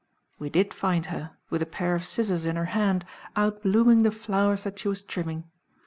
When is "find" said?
0.73-1.05